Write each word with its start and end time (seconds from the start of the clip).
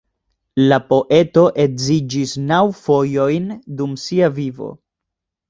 La 0.69 0.77
poeto 0.85 1.43
edziĝis 1.63 2.33
naŭ 2.53 2.63
fojojn 2.79 3.53
dum 3.83 3.95
sia 4.07 4.33
vivo. 4.41 4.73